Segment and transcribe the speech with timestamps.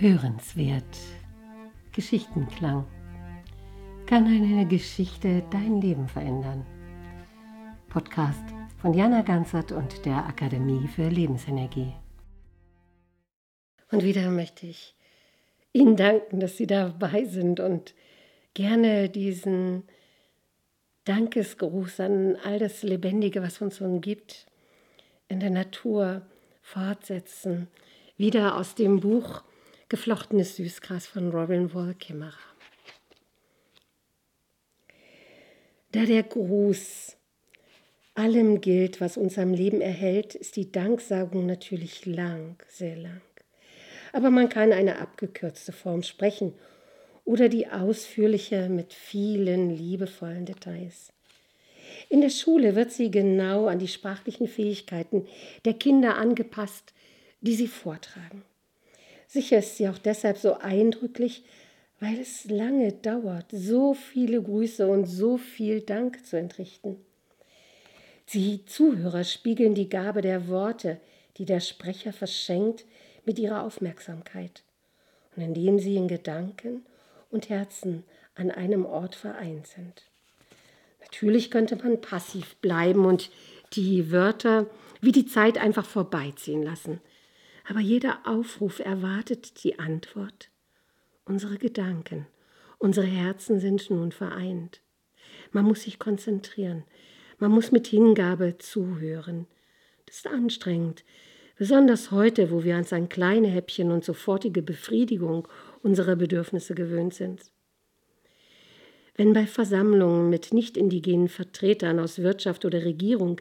[0.00, 0.84] Hörenswert.
[1.92, 2.86] Geschichtenklang.
[4.04, 6.66] Kann eine Geschichte dein Leben verändern?
[7.88, 8.44] Podcast
[8.76, 11.94] von Jana Ganzert und der Akademie für Lebensenergie.
[13.90, 14.94] Und wieder möchte ich
[15.72, 17.94] Ihnen danken, dass Sie dabei sind und
[18.52, 19.84] gerne diesen
[21.04, 24.46] Dankesgruß an all das Lebendige, was uns umgibt,
[25.28, 26.26] in der Natur
[26.60, 27.68] fortsetzen.
[28.18, 29.42] Wieder aus dem Buch
[29.88, 32.32] Geflochtenes Süßgras von Robin Wall Kimmerer.
[35.92, 37.16] Da der Gruß
[38.16, 43.20] allem gilt, was uns am Leben erhält, ist die Danksagung natürlich lang, sehr lang.
[44.12, 46.52] Aber man kann eine abgekürzte Form sprechen
[47.24, 51.12] oder die ausführliche mit vielen liebevollen Details.
[52.08, 55.28] In der Schule wird sie genau an die sprachlichen Fähigkeiten
[55.64, 56.92] der Kinder angepasst,
[57.40, 58.42] die sie vortragen.
[59.26, 61.44] Sicher ist sie auch deshalb so eindrücklich,
[62.00, 66.96] weil es lange dauert, so viele Grüße und so viel Dank zu entrichten.
[68.32, 71.00] Die Zuhörer spiegeln die Gabe der Worte,
[71.36, 72.84] die der Sprecher verschenkt,
[73.24, 74.62] mit ihrer Aufmerksamkeit
[75.34, 76.86] und indem sie in Gedanken
[77.30, 80.02] und Herzen an einem Ort vereint sind.
[81.00, 83.30] Natürlich könnte man passiv bleiben und
[83.72, 84.66] die Wörter
[85.00, 87.00] wie die Zeit einfach vorbeiziehen lassen.
[87.68, 90.50] Aber jeder Aufruf erwartet die Antwort.
[91.24, 92.26] Unsere Gedanken,
[92.78, 94.80] unsere Herzen sind nun vereint.
[95.50, 96.84] Man muss sich konzentrieren,
[97.38, 99.46] man muss mit Hingabe zuhören.
[100.06, 101.04] Das ist anstrengend,
[101.58, 105.48] besonders heute, wo wir uns an kleine Häppchen und sofortige Befriedigung
[105.82, 107.50] unserer Bedürfnisse gewöhnt sind.
[109.16, 113.40] Wenn bei Versammlungen mit nicht indigenen Vertretern aus Wirtschaft oder Regierung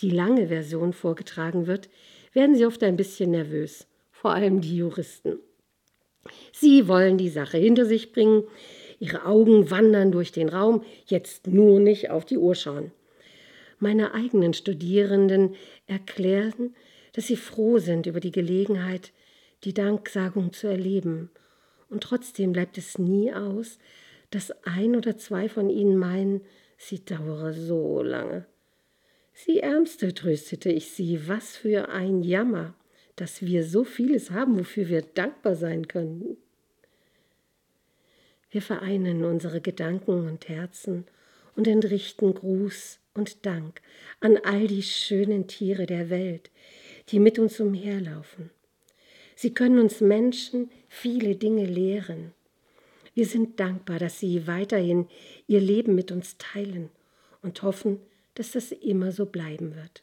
[0.00, 1.88] die lange Version vorgetragen wird,
[2.32, 5.38] werden sie oft ein bisschen nervös, vor allem die Juristen.
[6.52, 8.44] Sie wollen die Sache hinter sich bringen,
[9.00, 12.92] ihre Augen wandern durch den Raum, jetzt nur nicht auf die Uhr schauen.
[13.78, 15.56] Meine eigenen Studierenden
[15.86, 16.74] erklären,
[17.12, 19.12] dass sie froh sind über die Gelegenheit,
[19.64, 21.30] die Danksagung zu erleben.
[21.88, 23.78] Und trotzdem bleibt es nie aus,
[24.30, 26.40] dass ein oder zwei von ihnen meinen,
[26.78, 28.46] sie dauere so lange.
[29.34, 32.74] Sie Ärmste, tröstete ich sie, was für ein Jammer,
[33.16, 36.36] dass wir so vieles haben, wofür wir dankbar sein können.
[38.50, 41.06] Wir vereinen unsere Gedanken und Herzen
[41.56, 43.80] und entrichten Gruß und Dank
[44.20, 46.50] an all die schönen Tiere der Welt,
[47.08, 48.50] die mit uns umherlaufen.
[49.34, 52.32] Sie können uns Menschen viele Dinge lehren.
[53.14, 55.08] Wir sind dankbar, dass Sie weiterhin
[55.46, 56.90] Ihr Leben mit uns teilen
[57.42, 58.00] und hoffen,
[58.34, 60.02] dass das immer so bleiben wird.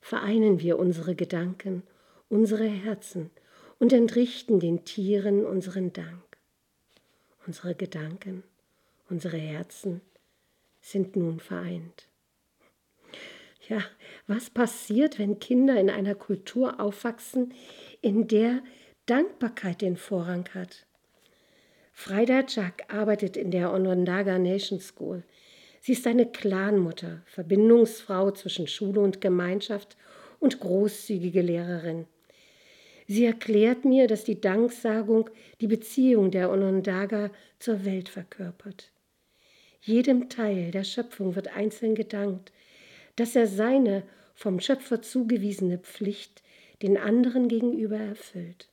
[0.00, 1.82] Vereinen wir unsere Gedanken,
[2.28, 3.30] unsere Herzen
[3.78, 6.22] und entrichten den Tieren unseren Dank.
[7.46, 8.44] Unsere Gedanken,
[9.08, 10.00] unsere Herzen
[10.80, 12.06] sind nun vereint.
[13.68, 13.82] Ja,
[14.26, 17.54] was passiert, wenn Kinder in einer Kultur aufwachsen,
[18.00, 18.62] in der
[19.06, 20.86] Dankbarkeit den Vorrang hat?
[21.92, 25.22] Freida Jack arbeitet in der Onondaga Nation School
[25.80, 29.96] Sie ist eine Clanmutter, Verbindungsfrau zwischen Schule und Gemeinschaft
[30.38, 32.06] und großzügige Lehrerin.
[33.06, 35.30] Sie erklärt mir, dass die Danksagung
[35.60, 38.92] die Beziehung der Onondaga zur Welt verkörpert.
[39.80, 42.52] Jedem Teil der Schöpfung wird einzeln gedankt,
[43.16, 44.02] dass er seine
[44.34, 46.42] vom Schöpfer zugewiesene Pflicht
[46.82, 48.68] den anderen gegenüber erfüllt.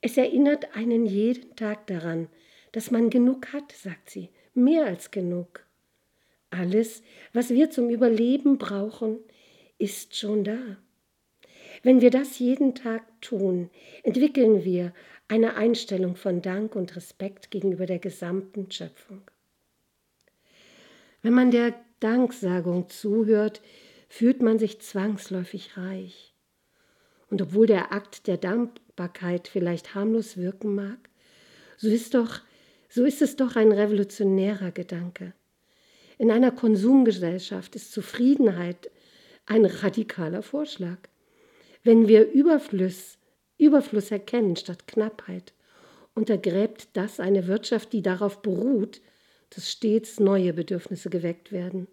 [0.00, 2.28] Es erinnert einen jeden Tag daran,
[2.72, 5.64] dass man genug hat, sagt sie, mehr als genug.
[6.50, 7.02] Alles,
[7.32, 9.18] was wir zum Überleben brauchen,
[9.78, 10.76] ist schon da.
[11.82, 13.70] Wenn wir das jeden Tag tun,
[14.02, 14.92] entwickeln wir
[15.28, 19.22] eine Einstellung von Dank und Respekt gegenüber der gesamten Schöpfung.
[21.22, 23.62] Wenn man der Danksagung zuhört,
[24.08, 26.34] fühlt man sich zwangsläufig reich.
[27.30, 30.98] Und obwohl der Akt der Dankbarkeit vielleicht harmlos wirken mag,
[31.78, 32.40] so ist doch
[32.94, 35.32] so ist es doch ein revolutionärer Gedanke.
[36.18, 38.90] In einer Konsumgesellschaft ist Zufriedenheit
[39.46, 40.98] ein radikaler Vorschlag.
[41.82, 43.16] Wenn wir Überfluss,
[43.56, 45.54] Überfluss erkennen statt Knappheit,
[46.14, 49.00] untergräbt das eine Wirtschaft, die darauf beruht,
[49.48, 51.88] dass stets neue Bedürfnisse geweckt werden.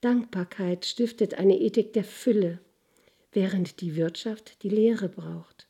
[0.00, 2.60] Dankbarkeit stiftet eine Ethik der Fülle,
[3.32, 5.66] während die Wirtschaft die Lehre braucht.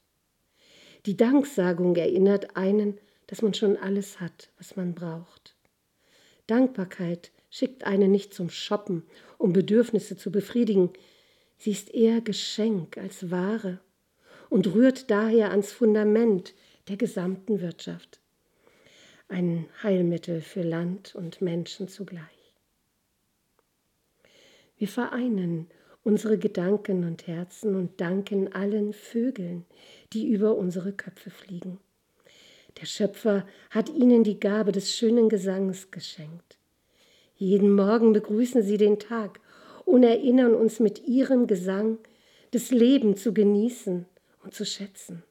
[1.07, 5.57] Die Danksagung erinnert einen dass man schon alles hat, was man braucht.
[6.47, 9.03] Dankbarkeit schickt einen nicht zum Shoppen,
[9.39, 10.91] um Bedürfnisse zu befriedigen.
[11.59, 13.81] Sie ist eher Geschenk als Ware
[14.49, 16.55] und rührt daher ans Fundament
[16.89, 18.21] der gesamten Wirtschaft.
[19.29, 22.23] Ein Heilmittel für Land und Menschen zugleich.
[24.77, 25.69] Wir vereinen
[26.05, 29.65] unsere Gedanken und Herzen und danken allen Vögeln,
[30.13, 31.81] die über unsere Köpfe fliegen.
[32.81, 36.59] Der Schöpfer hat ihnen die Gabe des schönen Gesangs geschenkt.
[37.37, 39.41] Jeden Morgen begrüßen sie den Tag
[39.85, 41.99] und erinnern uns mit ihrem Gesang,
[42.51, 44.07] das Leben zu genießen
[44.43, 45.23] und zu schätzen.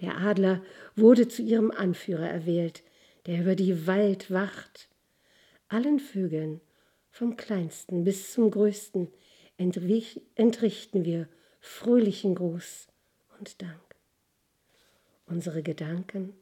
[0.00, 0.62] Der Adler
[0.96, 2.82] wurde zu ihrem Anführer erwählt,
[3.26, 4.88] der über die Wald wacht.
[5.68, 6.60] Allen Vögeln,
[7.10, 9.08] vom kleinsten bis zum größten,
[9.56, 11.28] entrichten wir
[11.60, 12.88] fröhlichen Gruß
[13.38, 13.83] und Dank.
[15.34, 16.32] Unsere Gedanken,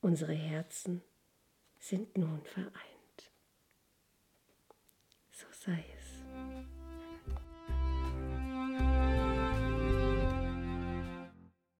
[0.00, 1.02] unsere Herzen
[1.78, 3.30] sind nun vereint.
[5.32, 6.01] So sei es.